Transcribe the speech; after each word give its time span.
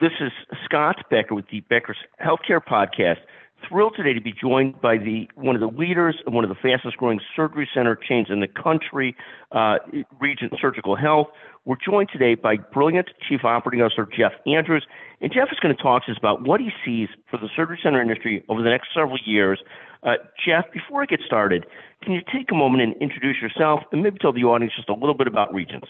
This 0.00 0.12
is 0.20 0.30
Scott 0.64 1.02
Becker 1.10 1.34
with 1.34 1.46
the 1.50 1.58
Becker's 1.62 1.96
Healthcare 2.24 2.60
Podcast. 2.64 3.18
Thrilled 3.68 3.94
today 3.96 4.12
to 4.12 4.20
be 4.20 4.32
joined 4.32 4.80
by 4.80 4.96
the 4.96 5.28
one 5.34 5.56
of 5.56 5.60
the 5.60 5.76
leaders 5.76 6.22
of 6.24 6.32
one 6.32 6.44
of 6.44 6.50
the 6.50 6.54
fastest 6.54 6.96
growing 6.98 7.18
surgery 7.34 7.68
center 7.74 7.96
chains 7.96 8.28
in 8.30 8.38
the 8.38 8.46
country, 8.46 9.16
uh, 9.50 9.78
Regent 10.20 10.52
Surgical 10.60 10.94
Health. 10.94 11.26
We're 11.64 11.78
joined 11.84 12.10
today 12.12 12.36
by 12.36 12.58
brilliant 12.58 13.08
Chief 13.28 13.44
Operating 13.44 13.82
Officer 13.82 14.06
Jeff 14.16 14.30
Andrews, 14.46 14.86
and 15.20 15.32
Jeff 15.32 15.48
is 15.50 15.58
going 15.58 15.76
to 15.76 15.82
talk 15.82 16.06
to 16.06 16.12
us 16.12 16.18
about 16.18 16.46
what 16.46 16.60
he 16.60 16.70
sees 16.84 17.08
for 17.28 17.36
the 17.36 17.48
surgery 17.56 17.80
center 17.82 18.00
industry 18.00 18.44
over 18.48 18.62
the 18.62 18.70
next 18.70 18.90
several 18.94 19.18
years. 19.26 19.60
Uh, 20.04 20.14
Jeff, 20.46 20.66
before 20.72 21.02
I 21.02 21.06
get 21.06 21.20
started, 21.26 21.66
can 22.04 22.12
you 22.12 22.20
take 22.32 22.52
a 22.52 22.54
moment 22.54 22.84
and 22.84 22.94
introduce 23.02 23.42
yourself 23.42 23.80
and 23.90 24.04
maybe 24.04 24.18
tell 24.20 24.32
the 24.32 24.44
audience 24.44 24.74
just 24.76 24.88
a 24.88 24.94
little 24.94 25.14
bit 25.14 25.26
about 25.26 25.52
Regent? 25.52 25.86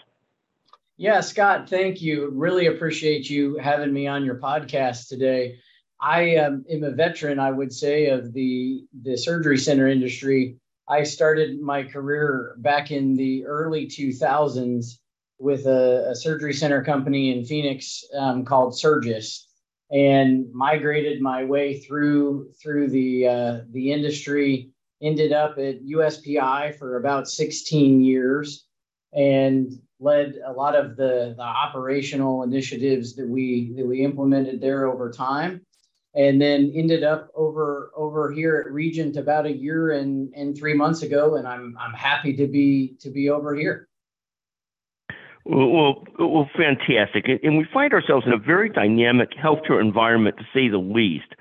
Yeah, 0.99 1.21
Scott, 1.21 1.69
thank 1.69 2.01
you. 2.01 2.29
Really 2.33 2.65
appreciate 2.65 3.29
you 3.29 3.55
having 3.55 3.93
me 3.93 4.05
on 4.05 4.25
your 4.25 4.35
podcast 4.35 5.07
today. 5.07 5.57
I 6.01 6.35
um, 6.35 6.65
am 6.69 6.83
a 6.83 6.91
veteran, 6.91 7.39
I 7.39 7.51
would 7.51 7.71
say, 7.71 8.07
of 8.07 8.33
the, 8.33 8.81
the 9.03 9.17
surgery 9.17 9.57
center 9.57 9.87
industry. 9.87 10.57
I 10.89 11.03
started 11.03 11.61
my 11.61 11.83
career 11.83 12.55
back 12.57 12.91
in 12.91 13.15
the 13.15 13.45
early 13.45 13.87
2000s 13.87 14.97
with 15.37 15.67
a, 15.67 16.09
a 16.09 16.15
surgery 16.15 16.53
center 16.53 16.83
company 16.83 17.31
in 17.31 17.45
Phoenix 17.45 18.03
um, 18.13 18.43
called 18.43 18.73
Surgis 18.73 19.45
and 19.89 20.51
migrated 20.51 21.21
my 21.21 21.45
way 21.45 21.79
through 21.79 22.51
through 22.61 22.89
the 22.89 23.25
uh, 23.25 23.59
the 23.71 23.93
industry. 23.93 24.71
Ended 25.01 25.31
up 25.31 25.57
at 25.59 25.81
USPI 25.81 26.77
for 26.77 26.97
about 26.97 27.29
16 27.29 28.01
years, 28.01 28.65
and 29.13 29.71
led 29.99 30.35
a 30.45 30.51
lot 30.51 30.75
of 30.75 30.95
the, 30.95 31.33
the 31.35 31.43
operational 31.43 32.43
initiatives 32.43 33.15
that 33.15 33.27
we 33.27 33.73
that 33.75 33.85
we 33.85 34.03
implemented 34.03 34.61
there 34.61 34.85
over 34.85 35.11
time 35.11 35.61
and 36.15 36.41
then 36.41 36.71
ended 36.75 37.03
up 37.03 37.29
over 37.35 37.91
over 37.95 38.31
here 38.31 38.63
at 38.65 38.71
regent 38.71 39.17
about 39.17 39.45
a 39.45 39.51
year 39.51 39.91
and 39.91 40.33
and 40.35 40.57
three 40.57 40.73
months 40.73 41.03
ago 41.03 41.35
and 41.35 41.47
i'm 41.47 41.77
i'm 41.79 41.93
happy 41.93 42.35
to 42.35 42.47
be 42.47 42.95
to 42.99 43.09
be 43.09 43.29
over 43.29 43.53
here 43.55 43.89
well, 45.45 46.03
well, 46.19 46.49
fantastic. 46.55 47.25
And 47.41 47.57
we 47.57 47.65
find 47.73 47.91
ourselves 47.91 48.27
in 48.27 48.33
a 48.33 48.37
very 48.37 48.69
dynamic 48.69 49.31
healthcare 49.31 49.81
environment, 49.81 50.37
to 50.37 50.43
say 50.53 50.69
the 50.69 50.77
least. 50.77 51.33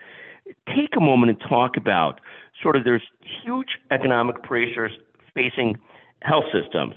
Take 0.66 0.96
a 0.96 1.00
moment 1.00 1.30
and 1.30 1.40
talk 1.46 1.76
about 1.76 2.18
sort 2.62 2.76
of 2.76 2.84
there's 2.84 3.02
huge 3.44 3.78
economic 3.90 4.42
pressures 4.42 4.92
facing 5.34 5.76
health 6.22 6.46
systems. 6.52 6.94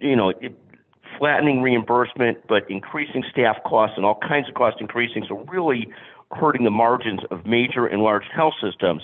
You 0.00 0.16
know, 0.16 0.32
flattening 1.20 1.60
reimbursement, 1.60 2.38
but 2.48 2.68
increasing 2.70 3.22
staff 3.30 3.58
costs 3.64 3.94
and 3.96 4.06
all 4.06 4.18
kinds 4.26 4.48
of 4.48 4.54
cost 4.54 4.78
increasing, 4.80 5.22
so 5.28 5.44
really 5.52 5.86
hurting 6.32 6.64
the 6.64 6.70
margins 6.70 7.20
of 7.30 7.44
major 7.44 7.86
and 7.86 8.02
large 8.02 8.24
health 8.34 8.54
systems. 8.60 9.02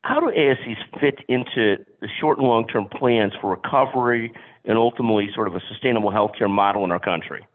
How 0.00 0.18
do 0.18 0.32
ASCs 0.36 0.78
fit 0.98 1.18
into 1.28 1.84
the 2.00 2.08
short 2.20 2.38
and 2.38 2.48
long 2.48 2.66
term 2.66 2.88
plans 2.88 3.34
for 3.40 3.50
recovery 3.50 4.32
and 4.64 4.78
ultimately 4.78 5.28
sort 5.34 5.46
of 5.46 5.54
a 5.54 5.60
sustainable 5.68 6.10
healthcare 6.10 6.50
model 6.50 6.84
in 6.84 6.90
our 6.90 6.98
country? 6.98 7.46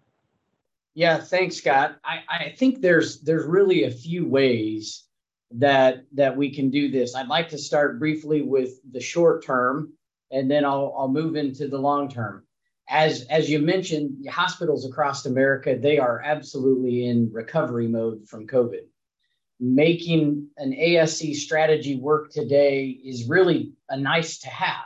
Yeah, 0.93 1.17
thanks, 1.17 1.57
Scott. 1.57 1.97
I, 2.05 2.19
I 2.29 2.55
think 2.57 2.81
there's 2.81 3.21
there's 3.21 3.45
really 3.45 3.83
a 3.83 3.91
few 3.91 4.27
ways 4.27 5.05
that 5.51 6.03
that 6.13 6.37
we 6.37 6.53
can 6.53 6.69
do 6.69 6.89
this. 6.91 7.15
I'd 7.15 7.27
like 7.27 7.49
to 7.49 7.57
start 7.57 7.99
briefly 7.99 8.43
with 8.43 8.79
the 8.91 9.01
short 9.01 9.43
term, 9.43 9.93
and 10.31 10.49
then 10.49 10.65
I'll 10.65 10.93
I'll 10.97 11.07
move 11.07 11.35
into 11.35 11.67
the 11.67 11.79
long 11.79 12.09
term 12.09 12.46
as 12.89 13.23
as 13.29 13.49
you 13.49 13.59
mentioned, 13.59 14.27
hospitals 14.29 14.85
across 14.85 15.25
America 15.25 15.77
they 15.79 15.99
are 15.99 16.21
absolutely 16.21 17.07
in 17.07 17.31
recovery 17.31 17.87
mode 17.87 18.27
from 18.27 18.47
COVID. 18.47 18.85
Making 19.59 20.47
an 20.57 20.71
ASC 20.71 21.35
strategy 21.35 21.99
work 21.99 22.31
today 22.31 22.87
is 22.87 23.27
really 23.27 23.73
a 23.89 23.97
nice 23.97 24.39
to 24.39 24.49
have. 24.49 24.85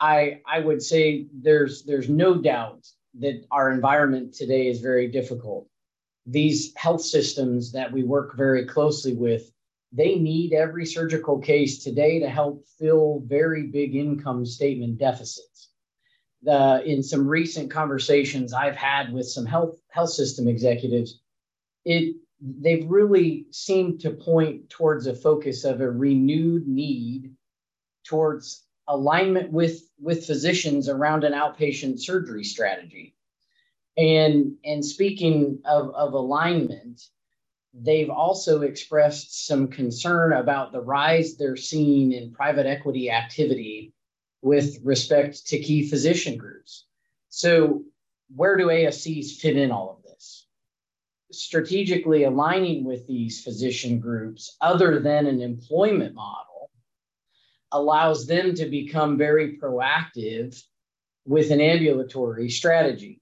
I 0.00 0.40
I 0.46 0.60
would 0.60 0.82
say 0.82 1.26
there's 1.32 1.84
there's 1.84 2.08
no 2.08 2.40
doubt 2.40 2.86
that 3.18 3.44
our 3.50 3.70
environment 3.70 4.32
today 4.32 4.68
is 4.68 4.80
very 4.80 5.08
difficult. 5.08 5.68
These 6.24 6.72
health 6.76 7.02
systems 7.02 7.72
that 7.72 7.92
we 7.92 8.04
work 8.04 8.36
very 8.36 8.64
closely 8.64 9.14
with, 9.14 9.52
they 9.92 10.14
need 10.14 10.54
every 10.54 10.86
surgical 10.86 11.38
case 11.38 11.82
today 11.82 12.20
to 12.20 12.28
help 12.28 12.64
fill 12.78 13.22
very 13.26 13.66
big 13.66 13.96
income 13.96 14.46
statement 14.46 14.98
deficits 14.98 15.71
the, 16.42 16.82
in 16.84 17.02
some 17.02 17.26
recent 17.26 17.70
conversations 17.70 18.52
I've 18.52 18.76
had 18.76 19.12
with 19.12 19.28
some 19.28 19.46
health 19.46 19.76
health 19.88 20.10
system 20.10 20.48
executives, 20.48 21.20
it 21.84 22.16
they've 22.40 22.88
really 22.88 23.46
seemed 23.50 24.00
to 24.00 24.10
point 24.10 24.68
towards 24.68 25.06
a 25.06 25.14
focus 25.14 25.64
of 25.64 25.80
a 25.80 25.90
renewed 25.90 26.66
need 26.66 27.32
towards 28.04 28.64
alignment 28.88 29.52
with 29.52 29.88
with 30.00 30.26
physicians 30.26 30.88
around 30.88 31.24
an 31.24 31.32
outpatient 31.32 32.00
surgery 32.00 32.44
strategy. 32.44 33.14
And 33.96 34.56
and 34.64 34.84
speaking 34.84 35.60
of, 35.64 35.94
of 35.94 36.14
alignment, 36.14 37.02
they've 37.72 38.10
also 38.10 38.62
expressed 38.62 39.46
some 39.46 39.68
concern 39.68 40.32
about 40.32 40.72
the 40.72 40.80
rise 40.80 41.36
they're 41.36 41.56
seeing 41.56 42.12
in 42.12 42.32
private 42.32 42.66
equity 42.66 43.10
activity 43.10 43.92
with 44.42 44.80
respect 44.82 45.46
to 45.46 45.58
key 45.58 45.88
physician 45.88 46.36
groups. 46.36 46.84
So, 47.28 47.84
where 48.34 48.56
do 48.56 48.66
ASCs 48.66 49.38
fit 49.38 49.56
in 49.56 49.70
all 49.70 49.96
of 49.96 50.02
this? 50.02 50.46
Strategically 51.30 52.24
aligning 52.24 52.84
with 52.84 53.06
these 53.06 53.42
physician 53.42 54.00
groups, 54.00 54.56
other 54.60 54.98
than 54.98 55.26
an 55.26 55.40
employment 55.40 56.14
model, 56.14 56.70
allows 57.70 58.26
them 58.26 58.54
to 58.54 58.66
become 58.66 59.16
very 59.16 59.56
proactive 59.56 60.60
with 61.24 61.50
an 61.50 61.60
ambulatory 61.60 62.50
strategy. 62.50 63.20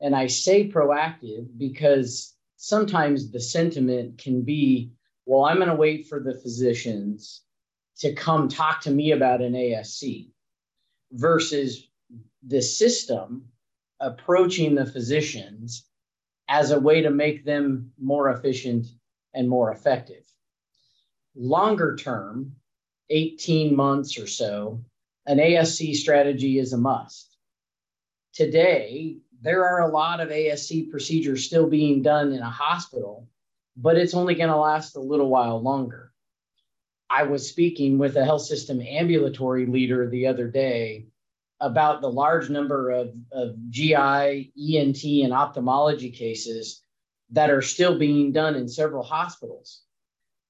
And 0.00 0.14
I 0.14 0.28
say 0.28 0.70
proactive 0.70 1.46
because 1.58 2.34
sometimes 2.56 3.30
the 3.30 3.40
sentiment 3.40 4.18
can 4.18 4.42
be, 4.42 4.92
well, 5.26 5.44
I'm 5.44 5.56
going 5.56 5.68
to 5.68 5.74
wait 5.74 6.08
for 6.08 6.20
the 6.20 6.34
physicians 6.34 7.42
to 7.98 8.14
come 8.14 8.48
talk 8.48 8.82
to 8.82 8.90
me 8.90 9.12
about 9.12 9.42
an 9.42 9.52
ASC 9.52 10.30
versus 11.12 11.88
the 12.46 12.62
system 12.62 13.44
approaching 14.00 14.74
the 14.74 14.86
physicians 14.86 15.86
as 16.48 16.70
a 16.70 16.80
way 16.80 17.02
to 17.02 17.10
make 17.10 17.44
them 17.44 17.92
more 18.00 18.30
efficient 18.30 18.86
and 19.34 19.48
more 19.48 19.72
effective. 19.72 20.24
Longer 21.34 21.96
term, 21.96 22.56
18 23.10 23.74
months 23.74 24.18
or 24.18 24.26
so, 24.26 24.84
an 25.26 25.38
ASC 25.38 25.94
strategy 25.94 26.58
is 26.58 26.72
a 26.72 26.78
must. 26.78 27.36
Today, 28.34 29.18
there 29.40 29.64
are 29.64 29.82
a 29.82 29.92
lot 29.92 30.20
of 30.20 30.28
ASC 30.28 30.90
procedures 30.90 31.44
still 31.44 31.68
being 31.68 32.02
done 32.02 32.32
in 32.32 32.40
a 32.40 32.50
hospital, 32.50 33.28
but 33.76 33.96
it's 33.96 34.14
only 34.14 34.34
going 34.34 34.48
to 34.48 34.56
last 34.56 34.96
a 34.96 35.00
little 35.00 35.28
while 35.28 35.60
longer. 35.62 36.11
I 37.12 37.24
was 37.24 37.46
speaking 37.46 37.98
with 37.98 38.16
a 38.16 38.24
health 38.24 38.42
system 38.42 38.80
ambulatory 38.80 39.66
leader 39.66 40.08
the 40.08 40.28
other 40.28 40.48
day 40.48 41.08
about 41.60 42.00
the 42.00 42.10
large 42.10 42.48
number 42.48 42.90
of, 42.90 43.12
of 43.30 43.54
GI, 43.68 44.52
ENT, 44.58 45.04
and 45.04 45.32
ophthalmology 45.32 46.10
cases 46.10 46.82
that 47.30 47.50
are 47.50 47.60
still 47.60 47.98
being 47.98 48.32
done 48.32 48.54
in 48.54 48.66
several 48.66 49.02
hospitals. 49.02 49.82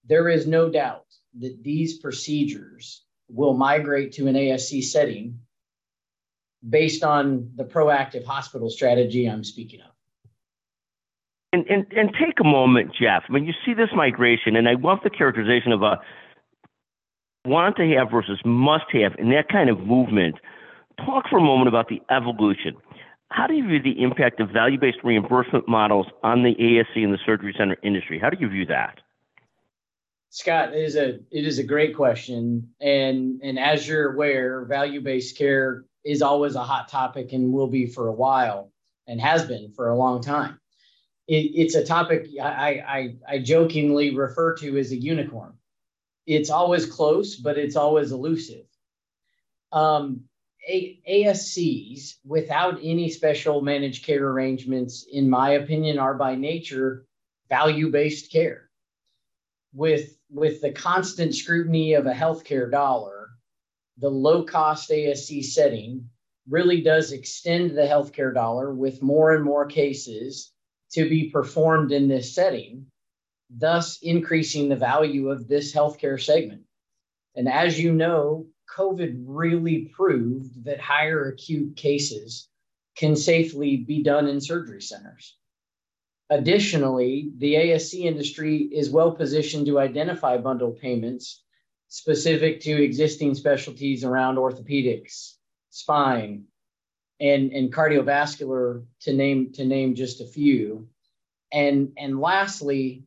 There 0.05 0.29
is 0.29 0.47
no 0.47 0.71
doubt 0.71 1.07
that 1.41 1.63
these 1.63 1.99
procedures 1.99 3.05
will 3.29 3.55
migrate 3.55 4.13
to 4.13 4.29
an 4.29 4.35
ASC 4.35 4.85
setting 4.85 5.41
based 6.69 7.03
on 7.03 7.51
the 7.57 7.65
proactive 7.65 8.25
hospital 8.25 8.71
strategy 8.71 9.27
I'm 9.27 9.45
speaking 9.45 9.81
of. 9.81 9.91
And, 11.53 11.67
and, 11.67 11.87
and 11.93 12.11
take 12.15 12.39
a 12.41 12.45
moment, 12.45 12.93
Jeff. 12.99 13.25
When 13.29 13.45
you 13.45 13.53
see 13.67 13.75
this 13.75 13.91
migration, 13.95 14.57
and 14.57 14.69
I 14.69 14.75
love 14.75 15.01
the 15.03 15.11
characterization 15.11 15.73
of 15.73 15.83
a 15.83 16.01
want 17.45 17.77
to 17.77 17.89
have 17.97 18.11
versus 18.11 18.41
must 18.45 18.85
have, 18.93 19.15
and 19.19 19.33
that 19.33 19.49
kind 19.49 19.69
of 19.69 19.81
movement. 19.81 20.37
Talk 20.99 21.25
for 21.29 21.39
a 21.39 21.43
moment 21.43 21.69
about 21.69 21.89
the 21.89 22.01
evolution. 22.11 22.77
How 23.31 23.47
do 23.47 23.55
you 23.55 23.67
view 23.67 23.83
the 23.83 24.03
impact 24.03 24.41
of 24.41 24.51
value 24.51 24.79
based 24.79 24.99
reimbursement 25.03 25.67
models 25.67 26.07
on 26.23 26.43
the 26.43 26.55
ASC 26.55 27.03
and 27.03 27.13
the 27.13 27.19
surgery 27.25 27.55
center 27.57 27.77
industry? 27.83 28.19
How 28.19 28.31
do 28.31 28.37
you 28.39 28.49
view 28.49 28.67
that? 28.67 28.99
Scott, 30.29 30.75
it 30.75 30.85
is 30.85 30.97
a 30.97 31.15
it 31.31 31.47
is 31.47 31.59
a 31.59 31.65
great 31.65 31.97
question, 31.97 32.71
and 32.81 33.41
and 33.43 33.59
as 33.59 33.87
you're 33.87 34.13
aware, 34.13 34.65
value 34.65 35.01
based 35.01 35.37
care 35.37 35.85
is 36.05 36.23
always 36.23 36.55
a 36.55 36.63
hot 36.63 36.89
topic 36.89 37.33
and 37.33 37.53
will 37.53 37.69
be 37.69 37.87
for 37.87 38.09
a 38.09 38.13
while, 38.13 38.71
and 39.07 39.21
has 39.21 39.45
been 39.45 39.73
for 39.75 39.89
a 39.89 39.97
long 39.97 40.23
time. 40.23 40.59
It, 41.29 41.53
it's 41.55 41.75
a 41.75 41.85
topic 41.85 42.29
I, 42.41 42.83
I 42.87 43.17
I 43.29 43.39
jokingly 43.39 44.15
refer 44.15 44.55
to 44.57 44.79
as 44.79 44.93
a 44.93 44.97
unicorn 44.97 45.55
it's 46.27 46.51
always 46.51 46.87
close, 46.87 47.37
but 47.37 47.59
it's 47.59 47.77
always 47.77 48.13
elusive. 48.13 48.67
Um, 49.73 50.25
a- 50.69 51.01
ASCs, 51.09 52.19
without 52.25 52.79
any 52.83 53.11
special 53.11 53.61
managed 53.63 54.05
care 54.05 54.29
arrangements, 54.29 55.07
in 55.11 55.29
my 55.29 55.53
opinion, 55.53 55.99
are 55.99 56.15
by 56.15 56.35
nature 56.35 57.07
value-based 57.49 58.31
care. 58.31 58.69
With 59.75 60.17
with 60.31 60.61
the 60.61 60.73
constant 60.73 61.35
scrutiny 61.35 61.95
of 61.95 62.07
a 62.07 62.13
healthcare 62.13 62.71
dollar, 62.71 63.31
the 63.99 64.11
low-cost 64.11 64.91
ASC 64.91 65.45
setting 65.45 66.09
really 66.49 66.81
does 66.81 67.13
extend 67.13 67.77
the 67.77 67.83
healthcare 67.83 68.35
dollar 68.35 68.73
with 68.75 69.03
more 69.03 69.35
and 69.35 69.45
more 69.45 69.67
cases 69.67 70.53
to 70.93 71.09
be 71.09 71.31
performed 71.31 71.93
in 71.93 72.09
this 72.09 72.35
setting, 72.35 72.87
thus 73.57 73.99
increasing 74.03 74.69
the 74.69 74.77
value 74.77 75.31
of 75.31 75.49
this 75.49 75.75
healthcare 75.75 76.21
segment. 76.21 76.63
And 77.35 77.49
as 77.49 77.79
you 77.79 77.93
know, 77.93 78.47
COVID 78.77 79.23
really 79.27 79.91
proved 79.95 80.65
that 80.65 80.81
higher 80.81 81.29
acute 81.29 81.77
cases 81.77 82.49
can 82.97 83.17
safely 83.17 83.77
be 83.77 84.03
done 84.03 84.29
in 84.29 84.41
surgery 84.41 84.83
centers. 84.83 85.37
Additionally, 86.31 87.31
the 87.39 87.55
ASC 87.55 88.05
industry 88.05 88.57
is 88.73 88.91
well 88.91 89.13
positioned 89.13 89.67
to 89.67 89.79
identify 89.79 90.39
bundle 90.39 90.73
payments 90.73 91.43
specific 91.89 92.61
to 92.61 92.83
existing 92.83 93.35
specialties 93.35 94.03
around 94.03 94.37
orthopedics, 94.37 95.35
spine, 95.69 96.45
and, 97.21 97.53
and 97.53 97.73
cardiovascular 97.73 98.85
to 99.03 99.13
name 99.13 99.53
to 99.53 99.65
name 99.65 99.95
just 99.95 100.23
a 100.23 100.27
few. 100.27 100.89
And 101.53 101.93
and 101.99 102.19
lastly, 102.19 103.05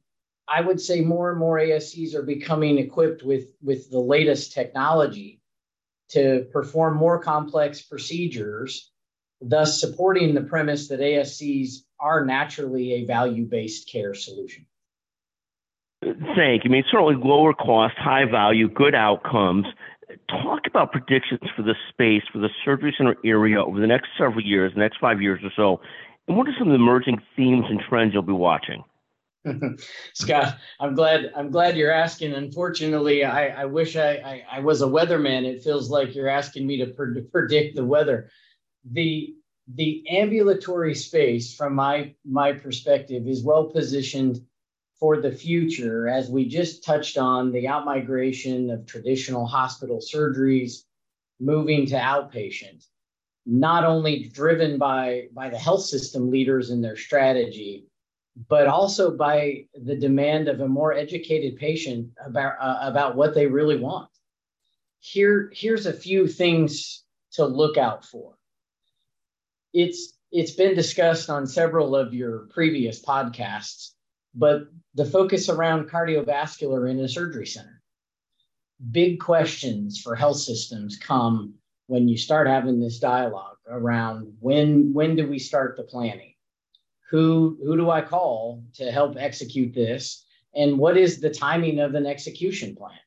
I 0.47 0.61
would 0.61 0.79
say 0.79 1.01
more 1.01 1.31
and 1.31 1.39
more 1.39 1.57
ASCs 1.57 2.13
are 2.13 2.23
becoming 2.23 2.77
equipped 2.77 3.23
with 3.23 3.47
with 3.63 3.89
the 3.89 3.99
latest 3.99 4.53
technology 4.53 5.41
to 6.09 6.45
perform 6.51 6.97
more 6.97 7.19
complex 7.19 7.81
procedures, 7.81 8.91
thus 9.41 9.79
supporting 9.79 10.35
the 10.35 10.41
premise 10.41 10.87
that 10.89 10.99
ASCs 10.99 11.77
are 11.99 12.25
naturally 12.25 12.93
a 12.93 13.05
value-based 13.05 13.89
care 13.91 14.13
solution. 14.13 14.67
Thank 16.03 16.63
you. 16.63 16.69
I 16.69 16.73
mean, 16.73 16.83
certainly 16.91 17.15
lower 17.15 17.53
cost, 17.53 17.95
high 17.97 18.25
value, 18.25 18.69
good 18.69 18.93
outcomes 18.93 19.65
talk 20.29 20.61
about 20.67 20.91
predictions 20.91 21.41
for 21.55 21.63
the 21.63 21.75
space 21.89 22.23
for 22.31 22.39
the 22.39 22.49
surgery 22.63 22.93
center 22.97 23.15
area 23.25 23.63
over 23.63 23.79
the 23.79 23.87
next 23.87 24.09
several 24.17 24.41
years, 24.41 24.73
the 24.73 24.79
next 24.79 24.97
five 24.99 25.21
years 25.21 25.39
or 25.43 25.51
so, 25.55 25.81
and 26.27 26.37
what 26.37 26.47
are 26.47 26.53
some 26.57 26.67
of 26.67 26.71
the 26.71 26.75
emerging 26.75 27.21
themes 27.35 27.65
and 27.69 27.79
trends 27.79 28.13
you'll 28.13 28.23
be 28.23 28.33
watching? 28.33 28.83
Scott, 30.13 30.57
I'm 30.79 30.95
glad 30.95 31.31
I'm 31.35 31.51
glad 31.51 31.77
you're 31.77 31.91
asking. 31.91 32.33
Unfortunately, 32.33 33.23
I, 33.23 33.61
I 33.61 33.65
wish 33.65 33.95
I, 33.95 34.11
I, 34.13 34.45
I, 34.53 34.59
was 34.59 34.81
a 34.81 34.87
weatherman. 34.87 35.45
It 35.45 35.63
feels 35.63 35.89
like 35.89 36.15
you're 36.15 36.29
asking 36.29 36.65
me 36.65 36.77
to 36.77 36.87
pre- 36.87 37.21
predict 37.31 37.75
the 37.75 37.85
weather. 37.85 38.29
The 38.91 39.35
the 39.75 40.03
ambulatory 40.09 40.95
space, 40.95 41.55
from 41.55 41.75
my 41.75 42.13
my 42.25 42.53
perspective, 42.53 43.27
is 43.27 43.43
well 43.43 43.65
positioned 43.65 44.41
for 44.99 45.21
the 45.21 45.31
future, 45.31 46.07
as 46.07 46.29
we 46.29 46.47
just 46.47 46.83
touched 46.83 47.17
on 47.17 47.51
the 47.51 47.65
outmigration 47.65 48.73
of 48.73 48.85
traditional 48.85 49.45
hospital 49.45 49.99
surgeries 49.99 50.83
moving 51.39 51.85
to 51.87 51.95
outpatient, 51.95 52.85
not 53.45 53.83
only 53.83 54.29
driven 54.29 54.77
by, 54.77 55.27
by 55.33 55.49
the 55.49 55.57
health 55.57 55.83
system 55.83 56.31
leaders 56.31 56.69
and 56.69 56.83
their 56.83 56.95
strategy, 56.95 57.85
but 58.49 58.67
also 58.67 59.15
by 59.15 59.65
the 59.73 59.95
demand 59.95 60.47
of 60.47 60.59
a 60.59 60.67
more 60.67 60.93
educated 60.93 61.57
patient 61.57 62.09
about, 62.23 62.53
uh, 62.59 62.79
about 62.81 63.15
what 63.15 63.33
they 63.33 63.47
really 63.47 63.77
want. 63.77 64.09
Here, 64.99 65.51
here's 65.53 65.85
a 65.85 65.93
few 65.93 66.27
things 66.27 67.03
to 67.33 67.45
look 67.45 67.77
out 67.77 68.03
for. 68.03 68.35
It's, 69.73 70.17
it's 70.31 70.51
been 70.51 70.75
discussed 70.75 71.29
on 71.29 71.47
several 71.47 71.95
of 71.95 72.13
your 72.13 72.47
previous 72.53 73.03
podcasts 73.03 73.91
but 74.35 74.67
the 74.93 75.05
focus 75.05 75.49
around 75.49 75.89
cardiovascular 75.89 76.91
in 76.91 76.99
a 76.99 77.07
surgery 77.07 77.47
center. 77.47 77.81
Big 78.91 79.19
questions 79.19 79.99
for 79.99 80.15
health 80.15 80.37
systems 80.37 80.97
come 80.97 81.53
when 81.87 82.07
you 82.07 82.17
start 82.17 82.47
having 82.47 82.79
this 82.79 82.99
dialogue 82.99 83.57
around 83.67 84.33
when 84.39 84.93
when 84.93 85.15
do 85.15 85.27
we 85.27 85.39
start 85.39 85.77
the 85.77 85.83
planning? 85.83 86.34
Who 87.09 87.57
who 87.63 87.77
do 87.77 87.89
I 87.89 88.01
call 88.01 88.63
to 88.75 88.91
help 88.91 89.15
execute 89.17 89.73
this? 89.73 90.25
And 90.55 90.77
what 90.77 90.97
is 90.97 91.19
the 91.19 91.29
timing 91.29 91.79
of 91.79 91.95
an 91.95 92.05
execution 92.05 92.75
plan? 92.75 92.99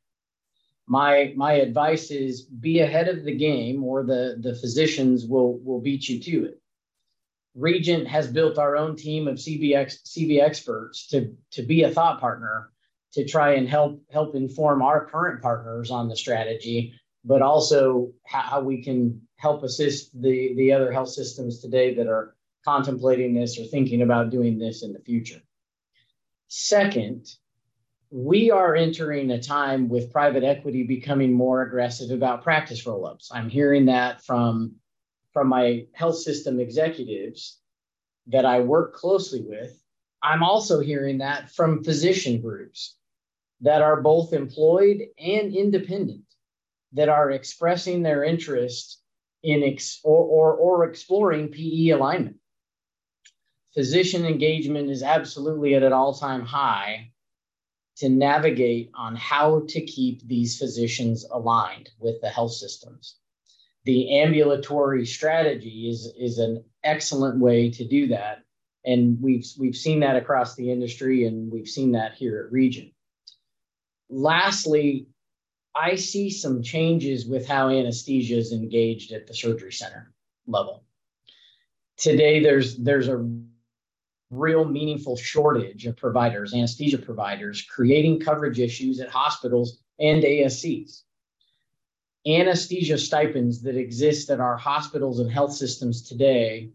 My 0.86 1.32
my 1.36 1.54
advice 1.54 2.10
is 2.10 2.42
be 2.42 2.80
ahead 2.80 3.08
of 3.08 3.24
the 3.24 3.36
game 3.36 3.82
or 3.82 4.04
the, 4.04 4.36
the 4.40 4.54
physicians 4.54 5.26
will 5.26 5.58
will 5.58 5.80
beat 5.80 6.08
you 6.08 6.20
to 6.20 6.44
it. 6.46 6.60
Regent 7.54 8.06
has 8.06 8.30
built 8.30 8.56
our 8.56 8.76
own 8.76 8.94
team 8.94 9.26
of 9.26 9.36
CBX 9.36 10.02
CV 10.06 10.40
experts 10.40 11.08
to, 11.08 11.34
to 11.50 11.62
be 11.62 11.82
a 11.82 11.90
thought 11.90 12.20
partner 12.20 12.70
to 13.14 13.24
try 13.24 13.54
and 13.54 13.68
help 13.68 14.00
help 14.10 14.36
inform 14.36 14.80
our 14.80 15.06
current 15.06 15.42
partners 15.42 15.90
on 15.90 16.08
the 16.08 16.16
strategy, 16.16 16.94
but 17.24 17.42
also 17.42 18.12
how 18.24 18.60
we 18.60 18.82
can 18.82 19.20
help 19.36 19.64
assist 19.64 20.12
the, 20.20 20.54
the 20.56 20.72
other 20.72 20.92
health 20.92 21.08
systems 21.08 21.60
today 21.60 21.94
that 21.94 22.06
are 22.06 22.36
contemplating 22.64 23.34
this 23.34 23.58
or 23.58 23.64
thinking 23.64 24.02
about 24.02 24.30
doing 24.30 24.58
this 24.58 24.82
in 24.82 24.92
the 24.92 25.00
future. 25.00 25.40
Second, 26.48 27.26
we 28.10 28.50
are 28.50 28.74
entering 28.74 29.30
a 29.30 29.42
time 29.42 29.88
with 29.88 30.12
private 30.12 30.44
equity 30.44 30.82
becoming 30.82 31.32
more 31.32 31.62
aggressive 31.62 32.10
about 32.10 32.42
practice 32.42 32.86
roll 32.86 33.06
ups. 33.06 33.30
I'm 33.32 33.50
hearing 33.50 33.86
that 33.86 34.24
from 34.24 34.76
from 35.32 35.48
my 35.48 35.86
health 35.92 36.18
system 36.18 36.58
executives 36.58 37.60
that 38.28 38.44
I 38.44 38.60
work 38.60 38.94
closely 38.94 39.42
with, 39.42 39.78
I'm 40.22 40.42
also 40.42 40.80
hearing 40.80 41.18
that 41.18 41.50
from 41.50 41.84
physician 41.84 42.40
groups 42.40 42.96
that 43.60 43.82
are 43.82 44.00
both 44.00 44.32
employed 44.32 45.02
and 45.18 45.54
independent 45.54 46.24
that 46.92 47.08
are 47.08 47.30
expressing 47.30 48.02
their 48.02 48.24
interest 48.24 49.02
in 49.42 49.62
ex- 49.62 50.00
or, 50.02 50.24
or, 50.24 50.54
or 50.54 50.84
exploring 50.88 51.48
PE 51.48 51.90
alignment. 51.90 52.36
Physician 53.74 54.24
engagement 54.24 54.90
is 54.90 55.02
absolutely 55.02 55.74
at 55.74 55.82
an 55.82 55.92
all 55.92 56.14
time 56.14 56.42
high 56.42 57.10
to 57.96 58.08
navigate 58.08 58.90
on 58.94 59.16
how 59.16 59.62
to 59.68 59.80
keep 59.80 60.26
these 60.26 60.58
physicians 60.58 61.26
aligned 61.32 61.90
with 61.98 62.20
the 62.20 62.28
health 62.28 62.52
systems. 62.52 63.16
The 63.84 64.20
ambulatory 64.20 65.04
strategy 65.04 65.88
is 65.90 66.12
is 66.18 66.38
an 66.38 66.64
excellent 66.84 67.40
way 67.40 67.70
to 67.70 67.86
do 67.86 68.08
that. 68.08 68.44
And 68.84 69.20
we've 69.20 69.46
we've 69.58 69.76
seen 69.76 70.00
that 70.00 70.16
across 70.16 70.54
the 70.54 70.70
industry 70.70 71.26
and 71.26 71.50
we've 71.52 71.68
seen 71.68 71.92
that 71.92 72.14
here 72.14 72.44
at 72.44 72.52
Regent. 72.52 72.92
lastly 74.08 75.06
i 75.76 75.94
see 75.94 76.30
some 76.30 76.62
changes 76.62 77.26
with 77.26 77.46
how 77.46 77.68
anesthesia 77.68 78.36
is 78.36 78.52
engaged 78.52 79.12
at 79.12 79.26
the 79.26 79.34
surgery 79.34 79.72
center 79.72 80.12
level. 80.46 80.84
Today 81.96 82.40
there's 82.42 82.76
there's 82.76 83.08
a 83.08 83.28
real 84.30 84.64
meaningful 84.64 85.16
shortage 85.16 85.86
of 85.86 85.96
providers 85.96 86.52
anesthesia 86.52 86.98
providers 86.98 87.62
creating 87.62 88.20
coverage 88.20 88.60
issues 88.60 89.00
at 89.00 89.08
hospitals 89.08 89.78
and 89.98 90.22
ascs 90.22 91.02
anesthesia 92.26 92.98
stipends 92.98 93.62
that 93.62 93.76
exist 93.76 94.30
at 94.30 94.40
our 94.40 94.56
hospitals 94.56 95.20
and 95.20 95.30
health 95.30 95.52
systems 95.52 96.02
today, 96.02 96.70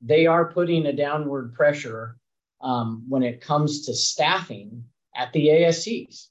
they 0.00 0.26
are 0.26 0.52
putting 0.52 0.86
a 0.86 0.92
downward 0.92 1.54
pressure 1.54 2.16
um, 2.60 3.04
when 3.08 3.22
it 3.22 3.40
comes 3.40 3.86
to 3.86 3.94
staffing 3.94 4.84
at 5.16 5.32
the 5.32 5.48
ASCs 5.48 6.26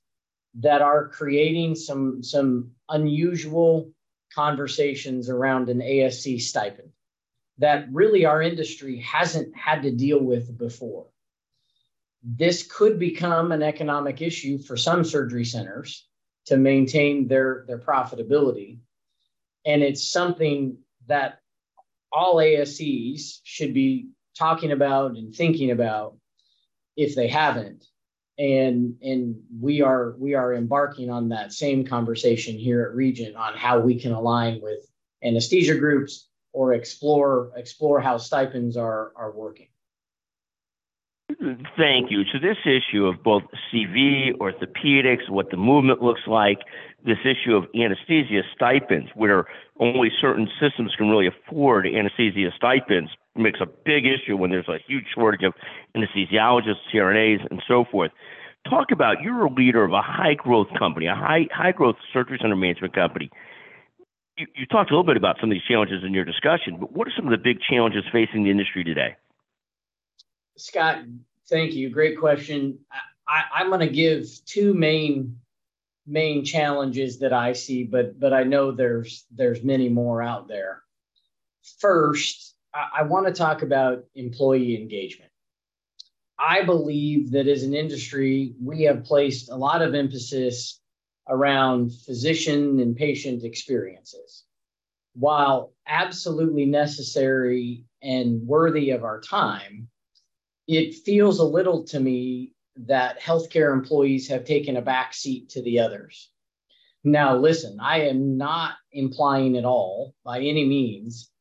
that 0.55 0.81
are 0.81 1.07
creating 1.07 1.75
some, 1.75 2.21
some 2.23 2.71
unusual 2.89 3.91
conversations 4.33 5.29
around 5.29 5.69
an 5.69 5.79
ASC 5.79 6.39
stipend 6.41 6.88
that 7.59 7.87
really 7.91 8.25
our 8.25 8.41
industry 8.41 8.97
hasn't 8.97 9.55
had 9.55 9.83
to 9.83 9.91
deal 9.91 10.19
with 10.19 10.57
before. 10.57 11.07
This 12.23 12.63
could 12.63 12.99
become 12.99 13.51
an 13.51 13.63
economic 13.63 14.21
issue 14.21 14.57
for 14.57 14.75
some 14.75 15.03
surgery 15.05 15.45
centers 15.45 16.07
to 16.47 16.57
maintain 16.57 17.27
their 17.27 17.63
their 17.67 17.79
profitability 17.79 18.79
and 19.65 19.83
it's 19.83 20.11
something 20.11 20.77
that 21.07 21.39
all 22.11 22.35
ASCs 22.35 23.39
should 23.43 23.73
be 23.73 24.09
talking 24.37 24.71
about 24.71 25.11
and 25.11 25.35
thinking 25.35 25.71
about 25.71 26.17
if 26.95 27.15
they 27.15 27.27
haven't 27.27 27.85
and 28.37 28.95
and 29.01 29.35
we 29.59 29.81
are 29.81 30.15
we 30.17 30.33
are 30.33 30.53
embarking 30.53 31.09
on 31.09 31.29
that 31.29 31.51
same 31.51 31.85
conversation 31.85 32.57
here 32.57 32.83
at 32.83 32.95
Regent 32.95 33.35
on 33.35 33.55
how 33.55 33.79
we 33.79 33.99
can 33.99 34.13
align 34.13 34.61
with 34.61 34.79
anesthesia 35.23 35.75
groups 35.75 36.28
or 36.59 36.73
explore 36.73 37.51
explore 37.55 38.01
how 38.01 38.17
stipends 38.17 38.75
are 38.75 39.13
are 39.15 39.31
working 39.31 39.69
Thank 41.77 42.09
you. 42.09 42.23
So 42.33 42.39
this 42.41 42.57
issue 42.65 43.05
of 43.05 43.23
both 43.23 43.43
CV, 43.71 44.33
orthopedics, 44.39 45.29
what 45.29 45.51
the 45.51 45.57
movement 45.57 46.01
looks 46.01 46.21
like, 46.25 46.57
this 47.05 47.19
issue 47.23 47.55
of 47.55 47.65
anesthesia 47.75 48.41
stipends, 48.55 49.09
where 49.13 49.45
only 49.79 50.09
certain 50.19 50.49
systems 50.59 50.95
can 50.97 51.07
really 51.07 51.27
afford 51.27 51.85
anesthesia 51.85 52.49
stipends, 52.57 53.11
makes 53.35 53.59
a 53.61 53.67
big 53.85 54.05
issue 54.05 54.35
when 54.37 54.49
there's 54.49 54.67
a 54.67 54.79
huge 54.87 55.05
shortage 55.13 55.43
of 55.43 55.53
anesthesiologists, 55.95 56.81
CRNAs, 56.91 57.45
and 57.51 57.61
so 57.67 57.85
forth. 57.89 58.11
Talk 58.67 58.87
about 58.91 59.21
you're 59.21 59.45
a 59.45 59.53
leader 59.53 59.83
of 59.83 59.93
a 59.93 60.01
high 60.01 60.33
growth 60.33 60.67
company, 60.77 61.05
a 61.05 61.15
high 61.15 61.47
high 61.53 61.71
growth 61.71 61.95
surgery 62.11 62.39
center 62.41 62.55
management 62.55 62.93
company. 62.93 63.29
You, 64.39 64.48
you 64.55 64.65
talked 64.65 64.89
a 64.89 64.93
little 64.93 65.03
bit 65.03 65.17
about 65.17 65.36
some 65.41 65.51
of 65.51 65.53
these 65.53 65.63
challenges 65.67 66.01
in 66.05 66.13
your 66.13 66.24
discussion, 66.24 66.77
but 66.79 66.93
what 66.93 67.08
are 67.08 67.12
some 67.13 67.25
of 67.25 67.31
the 67.31 67.38
big 67.38 67.60
challenges 67.60 68.03
facing 68.10 68.46
the 68.46 68.50
industry 68.50 68.86
today? 68.86 69.17
Scott, 70.58 71.03
thank 71.50 71.74
you. 71.74 71.89
Great 71.89 72.17
question. 72.17 72.79
I, 73.27 73.62
am 73.62 73.67
going 73.67 73.81
to 73.81 73.89
give 73.89 74.27
two 74.46 74.74
main 74.74 75.38
main 76.08 76.46
challenges 76.46 77.19
that 77.19 77.34
I 77.34 77.53
see, 77.53 77.84
but 77.84 78.17
but 78.19 78.34
I 78.34 78.43
know 78.43 78.72
there's 78.72 79.25
there's 79.29 79.62
many 79.62 79.89
more 79.89 80.22
out 80.22 80.48
there. 80.48 80.84
First, 81.79 82.55
I, 82.74 83.00
I 83.00 83.03
want 83.03 83.27
to 83.27 83.34
talk 83.34 83.62
about 83.62 84.05
employee 84.15 84.81
engagement. 84.81 85.31
I 86.39 86.63
believe 86.63 87.31
that 87.31 87.48
as 87.48 87.63
an 87.63 87.74
industry, 87.74 88.53
we 88.63 88.84
have 88.84 89.03
placed 89.03 89.50
a 89.50 89.55
lot 89.55 89.81
of 89.81 89.93
emphasis 89.93 90.78
around 91.29 91.93
physician 91.93 92.79
and 92.79 92.95
patient 92.95 93.43
experiences. 93.43 94.43
While 95.13 95.74
absolutely 95.88 96.65
necessary 96.65 97.86
and 98.01 98.45
worthy 98.45 98.91
of 98.91 99.03
our 99.03 99.21
time, 99.21 99.89
it 100.67 100.95
feels 100.95 101.39
a 101.39 101.45
little 101.45 101.83
to 101.86 102.00
me 102.00 102.53
that 102.77 103.19
healthcare 103.19 103.74
employees 103.74 104.27
have 104.29 104.45
taken 104.45 104.77
a 104.77 104.81
back 104.81 105.13
seat 105.13 105.50
to 105.50 105.62
the 105.62 105.79
others. 105.79 106.29
Now, 107.03 107.38
listen, 107.38 107.79
I 107.79 108.01
am 108.01 108.38
not 108.38 108.74
implying 108.91 109.57
at 109.57 109.65
all 109.65 110.13
by 110.24 110.39
any 110.39 110.65
means 110.65 111.31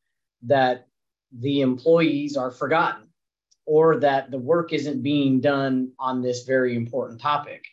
that 0.42 0.87
the 1.33 1.61
employees 1.61 2.37
are 2.37 2.50
forgotten 2.50 3.09
or 3.66 4.00
that 4.00 4.30
the 4.30 4.38
work 4.38 4.73
isn't 4.73 5.02
being 5.02 5.40
done 5.40 5.92
on 5.99 6.23
this 6.23 6.45
very 6.45 6.75
important 6.75 7.21
topic. 7.21 7.64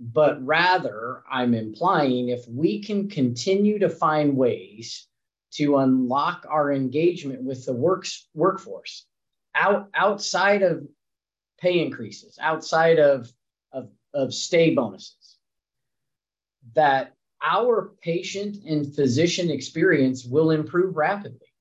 But 0.00 0.44
rather, 0.44 1.22
I'm 1.30 1.54
implying 1.54 2.28
if 2.28 2.46
we 2.48 2.82
can 2.82 3.08
continue 3.08 3.78
to 3.78 3.88
find 3.88 4.36
ways 4.36 5.06
to 5.52 5.78
unlock 5.78 6.46
our 6.48 6.72
engagement 6.72 7.44
with 7.44 7.64
the 7.64 7.72
works, 7.72 8.28
workforce, 8.34 9.06
out 9.54 9.88
outside 9.94 10.62
of 10.62 10.84
pay 11.58 11.80
increases, 11.80 12.38
outside 12.40 12.98
of, 12.98 13.32
of, 13.72 13.88
of 14.12 14.34
stay 14.34 14.74
bonuses, 14.74 15.38
that 16.74 17.14
our 17.40 17.92
patient 18.02 18.56
and 18.66 18.94
physician 18.94 19.48
experience 19.48 20.24
will 20.24 20.50
improve 20.50 20.96
rapidly. 20.96 21.52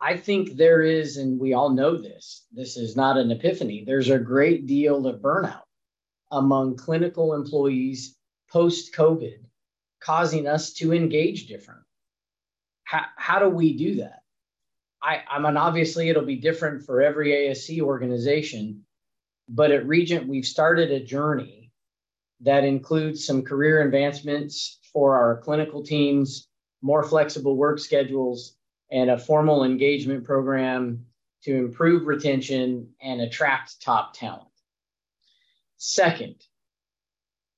I 0.00 0.16
think 0.16 0.56
there 0.56 0.82
is, 0.82 1.16
and 1.16 1.38
we 1.38 1.52
all 1.52 1.70
know 1.70 1.96
this, 1.96 2.44
this 2.50 2.76
is 2.76 2.96
not 2.96 3.16
an 3.16 3.30
epiphany, 3.30 3.84
there's 3.86 4.10
a 4.10 4.18
great 4.18 4.66
deal 4.66 5.06
of 5.06 5.20
burnout 5.20 5.62
among 6.32 6.76
clinical 6.76 7.34
employees 7.34 8.16
post 8.50 8.94
COVID, 8.94 9.38
causing 10.00 10.48
us 10.48 10.72
to 10.74 10.92
engage 10.92 11.46
different. 11.46 11.82
How, 12.84 13.04
how 13.16 13.38
do 13.38 13.48
we 13.48 13.76
do 13.76 13.96
that? 13.96 14.22
I, 15.02 15.22
I 15.30 15.38
mean, 15.38 15.56
obviously 15.56 16.08
it'll 16.08 16.24
be 16.24 16.36
different 16.36 16.84
for 16.84 17.00
every 17.02 17.30
ASC 17.30 17.80
organization, 17.80 18.84
but 19.48 19.70
at 19.70 19.86
Regent, 19.86 20.28
we've 20.28 20.46
started 20.46 20.90
a 20.90 21.04
journey 21.04 21.70
that 22.40 22.64
includes 22.64 23.24
some 23.24 23.42
career 23.42 23.82
advancements 23.82 24.78
for 24.92 25.16
our 25.16 25.38
clinical 25.38 25.82
teams, 25.82 26.48
more 26.82 27.04
flexible 27.04 27.56
work 27.56 27.78
schedules, 27.78 28.56
and 28.90 29.10
a 29.10 29.18
formal 29.18 29.64
engagement 29.64 30.24
program 30.24 31.04
to 31.44 31.56
improve 31.56 32.06
retention 32.06 32.88
and 33.00 33.20
attract 33.20 33.80
top 33.80 34.14
talent. 34.14 34.51
Second, 35.84 36.36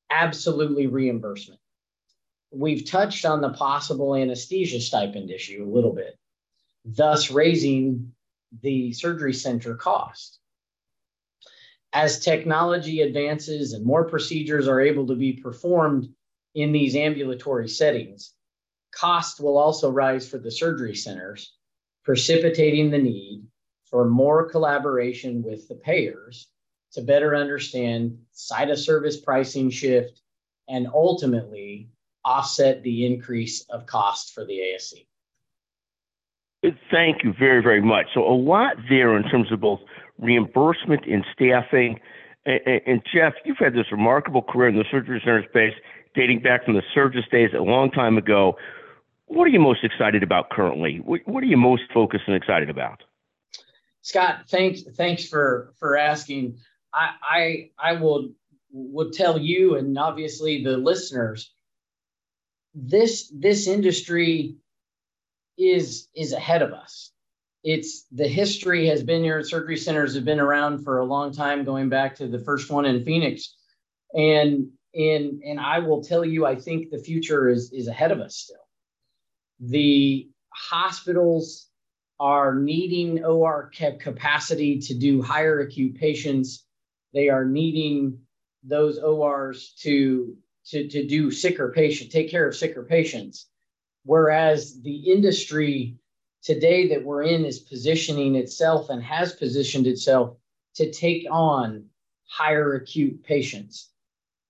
absolutely 0.09 0.87
reimbursement. 0.87 1.61
We've 2.51 2.91
touched 2.91 3.27
on 3.27 3.43
the 3.43 3.53
possible 3.53 4.15
anesthesia 4.15 4.81
stipend 4.81 5.31
issue 5.31 5.63
a 5.63 5.71
little 5.71 5.93
bit 5.93 6.19
thus 6.87 7.31
raising 7.31 8.15
the 8.63 8.95
surgery 8.95 9.35
center 9.35 9.75
cost. 9.75 10.39
As 11.93 12.19
technology 12.19 13.03
advances 13.03 13.75
and 13.75 13.85
more 13.85 14.09
procedures 14.09 14.69
are 14.69 14.81
able 14.81 15.07
to 15.09 15.17
be 15.17 15.35
performed 15.35 16.09
in 16.55 16.73
these 16.73 16.97
ambulatory 16.97 17.69
settings, 17.69 18.33
cost 18.91 19.39
will 19.39 19.59
also 19.59 19.91
rise 19.91 20.27
for 20.27 20.39
the 20.39 20.51
surgery 20.51 20.95
centers, 20.95 21.55
precipitating 22.05 22.91
the 22.91 22.97
need 22.97 23.47
for 23.85 24.09
more 24.09 24.49
collaboration 24.49 25.43
with 25.43 25.69
the 25.69 25.75
payers 25.75 26.49
to 26.95 27.03
better 27.03 27.37
understand 27.37 28.19
site 28.33 28.71
of 28.71 28.79
service 28.79 29.17
pricing 29.17 29.71
shift 29.71 30.21
and 30.69 30.87
ultimately 30.93 31.89
offset 32.25 32.83
the 32.83 33.05
increase 33.05 33.63
of 33.69 33.87
cost 33.87 34.33
for 34.33 34.45
the 34.45 34.55
ASC. 34.55 35.07
Thank 36.91 37.25
you 37.25 37.35
very, 37.39 37.63
very 37.63 37.83
much. 37.83 38.07
So, 38.15 38.27
a 38.27 38.33
lot 38.33 38.77
there 38.89 39.17
in 39.17 39.25
terms 39.25 39.53
of 39.53 39.61
both 39.61 39.81
reimbursement 40.19 41.05
and 41.07 41.25
staffing. 41.35 42.01
And, 42.47 42.81
and, 42.87 43.03
Jeff, 43.13 43.35
you've 43.45 43.59
had 43.59 43.75
this 43.75 43.93
remarkable 43.93 44.41
career 44.41 44.69
in 44.69 44.77
the 44.77 44.85
surgery 44.91 45.21
center 45.23 45.45
space 45.47 45.75
dating 46.15 46.41
back 46.41 46.65
from 46.65 46.75
the 46.75 46.83
Surgis 46.97 47.29
days 47.31 47.51
a 47.55 47.63
long 47.63 47.91
time 47.91 48.17
ago. 48.17 48.57
What 49.27 49.45
are 49.45 49.51
you 49.51 49.61
most 49.61 49.85
excited 49.85 50.23
about 50.23 50.51
currently? 50.51 51.01
What, 51.05 51.21
what 51.27 51.43
are 51.43 51.47
you 51.47 51.57
most 51.57 51.83
focused 51.93 52.25
and 52.27 52.37
excited 52.37 52.71
about? 52.71 53.03
Scott, 54.01 54.45
thanks 54.49 54.83
thanks 54.83 55.27
for 55.27 55.73
for 55.79 55.97
asking. 55.97 56.59
I 56.95 57.11
I, 57.23 57.71
I 57.79 57.93
will 57.95 58.31
tell 59.13 59.39
you 59.39 59.77
and 59.77 59.99
obviously 59.99 60.63
the 60.63 60.77
listeners 60.77 61.53
this 62.75 63.33
this 63.35 63.67
industry 63.67 64.57
is 65.57 66.09
is 66.15 66.33
ahead 66.33 66.63
of 66.63 66.73
us. 66.73 67.13
It's 67.63 68.05
the 68.13 68.29
history 68.29 68.87
has 68.89 69.03
been 69.03 69.23
here. 69.23 69.43
Surgery 69.43 69.77
centers 69.77 70.15
have 70.15 70.25
been 70.25 70.41
around 70.41 70.85
for 70.85 70.99
a 70.99 71.05
long 71.05 71.33
time, 71.33 71.65
going 71.65 71.89
back 71.89 72.17
to 72.17 72.27
the 72.27 72.41
first 72.41 72.71
one 72.71 72.85
in 72.85 73.05
Phoenix, 73.05 73.55
and 74.13 74.69
and 74.95 75.43
and 75.43 75.61
I 75.61 75.79
will 75.79 76.03
tell 76.03 76.25
you, 76.25 76.45
I 76.45 76.57
think 76.57 76.91
the 76.91 76.99
future 76.99 77.49
is 77.49 77.73
is 77.73 77.89
ahead 77.89 78.11
of 78.11 78.21
us 78.21 78.37
still. 78.37 78.57
The 79.61 80.29
hospitals 80.51 81.69
are 82.21 82.55
needing 82.55 83.25
OR 83.25 83.71
capacity 83.99 84.79
to 84.81 84.95
do 84.95 85.23
higher 85.23 85.61
acute 85.61 85.97
patients. 85.97 86.65
They 87.15 87.29
are 87.29 87.45
needing 87.45 88.19
those 88.63 88.99
ORs 88.99 89.75
to 89.83 90.37
to 90.67 90.89
to 90.89 91.07
do 91.07 91.31
sicker 91.31 91.73
patient, 91.73 92.11
take 92.11 92.31
care 92.31 92.47
of 92.47 92.57
sicker 92.57 92.83
patients. 92.83 93.47
Whereas 94.05 94.83
the 94.83 95.13
industry 95.13 95.97
today 96.43 96.89
that 96.89 97.03
we're 97.03 97.23
in 97.23 97.45
is 97.45 97.59
positioning 97.59 98.35
itself 98.35 98.91
and 98.91 99.03
has 99.03 99.33
positioned 99.33 99.87
itself 99.87 100.37
to 100.75 100.91
take 100.91 101.27
on 101.31 101.87
higher 102.29 102.75
acute 102.75 103.23
patients 103.23 103.91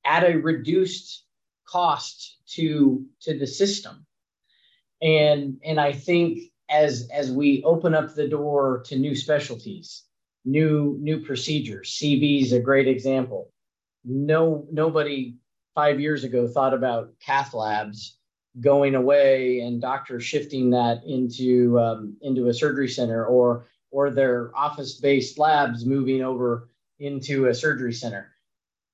at 0.04 0.24
a 0.24 0.36
reduced 0.36 1.24
cost 1.66 2.38
to 2.46 3.04
to 3.20 3.38
the 3.38 3.46
system 3.46 4.06
and 5.02 5.58
and 5.64 5.80
i 5.80 5.92
think 5.92 6.38
as 6.70 7.08
as 7.12 7.30
we 7.30 7.62
open 7.64 7.94
up 7.94 8.14
the 8.14 8.28
door 8.28 8.82
to 8.86 8.98
new 8.98 9.14
specialties 9.14 10.04
new 10.44 10.96
new 11.00 11.20
procedures. 11.20 11.90
Cv 12.00 12.42
is 12.42 12.52
a 12.52 12.60
great 12.60 12.88
example. 12.88 13.50
No 14.04 14.66
nobody 14.70 15.36
five 15.74 16.00
years 16.00 16.24
ago 16.24 16.46
thought 16.46 16.74
about 16.74 17.12
cath 17.20 17.54
labs 17.54 18.18
going 18.60 18.94
away 18.94 19.60
and 19.60 19.80
doctors 19.80 20.24
shifting 20.24 20.70
that 20.70 21.02
into 21.04 21.78
um, 21.80 22.16
into 22.22 22.48
a 22.48 22.54
surgery 22.54 22.88
center 22.88 23.24
or 23.26 23.66
or 23.90 24.10
their 24.10 24.50
office-based 24.56 25.38
labs 25.38 25.86
moving 25.86 26.22
over 26.22 26.68
into 26.98 27.46
a 27.46 27.54
surgery 27.54 27.92
center. 27.92 28.34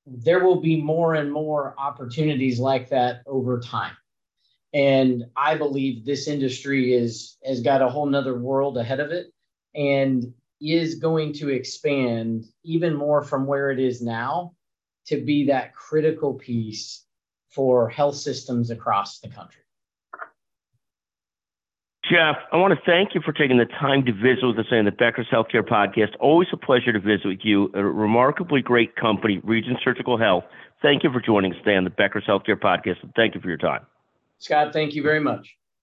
There 0.07 0.45
will 0.45 0.61
be 0.61 0.81
more 0.81 1.15
and 1.15 1.33
more 1.33 1.75
opportunities 1.79 2.59
like 2.59 2.91
that 2.91 3.23
over 3.27 3.61
time. 3.61 3.97
And 4.73 5.25
i 5.37 5.57
believe 5.57 6.05
this 6.05 6.29
industry 6.29 6.95
is 6.95 7.37
has 7.45 7.61
got 7.61 7.83
a 7.83 7.89
whole 7.89 8.07
nother 8.07 8.39
world 8.39 8.79
ahead 8.79 9.01
of 9.01 9.11
it. 9.11 9.27
And 9.75 10.33
is 10.61 10.97
going 10.97 11.33
to 11.35 11.49
expand 11.49 12.45
even 12.65 12.95
more 12.95 13.23
from 13.23 13.47
where 13.47 13.71
it 13.71 13.79
is 13.79 14.03
now 14.03 14.53
to 15.07 15.21
be 15.21 15.47
that 15.47 15.75
critical 15.75 16.35
piece 16.35 17.05
for 17.51 17.89
health 17.89 18.17
systems 18.17 18.71
across 18.71 19.21
the 19.21 19.29
country. 19.29 19.63
Jeff, 22.11 22.37
I 22.51 22.57
want 22.57 22.75
to 22.75 22.81
thank 22.85 23.15
you 23.15 23.21
for 23.21 23.33
taking 23.33 23.59
the 23.59 23.67
time 23.67 24.05
to 24.05 24.13
visit 24.13 24.45
with 24.45 24.59
us 24.59 24.67
on 24.73 24.85
the 24.85 24.91
Becker's 24.91 25.29
Healthcare 25.33 25.63
Podcast. 25.63 26.17
Always 26.19 26.49
a 26.53 26.57
pleasure 26.57 26.93
to 26.93 26.99
visit 26.99 27.27
with 27.27 27.41
you. 27.45 27.71
A 27.75 27.85
remarkably 27.85 28.63
great 28.63 28.97
company, 28.97 29.41
Regent 29.45 29.79
Surgical 29.85 30.19
Health. 30.19 30.45
Thank 30.83 31.05
you 31.05 31.13
for 31.13 31.21
joining 31.21 31.53
us 31.53 31.59
today 31.59 31.77
on 31.77 31.85
the 31.85 31.91
Becker's 31.91 32.25
Healthcare 32.27 32.59
Podcast, 32.59 33.03
and 33.03 33.13
thank 33.15 33.35
you 33.35 33.41
for 33.41 33.49
your 33.49 33.59
time. 33.59 33.87
Scott, 34.39 34.73
thank 34.73 34.95
you 34.95 35.03
very 35.03 35.21
much. 35.21 35.57